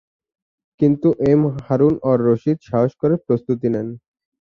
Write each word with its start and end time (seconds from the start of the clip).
কিন্তু 0.79 1.07
এম 1.31 1.41
হারুন-অর-রশিদ 1.65 2.57
সাহস 2.69 2.91
করে 3.01 3.15
প্রস্তুতি 3.25 3.67
নেন। 3.73 3.87